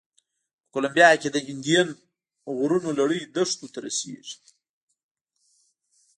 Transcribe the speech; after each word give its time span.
په 0.61 0.67
کولمبیا 0.73 1.09
کې 1.21 1.29
د 1.31 1.37
اندین 1.49 1.87
غرونو 2.57 2.89
لړۍ 2.99 3.21
دښتو 3.35 3.67
ته 3.73 3.79
رسېږي. 3.85 4.35